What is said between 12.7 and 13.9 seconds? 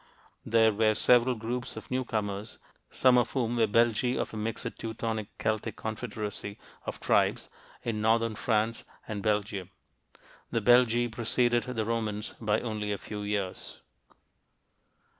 a few years.